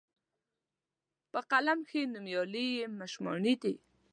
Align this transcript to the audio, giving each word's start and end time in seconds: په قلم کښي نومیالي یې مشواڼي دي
په 1.31 1.39
قلم 1.51 1.79
کښي 1.87 2.01
نومیالي 2.13 2.65
یې 2.77 2.85
مشواڼي 2.99 3.53
دي 3.63 3.75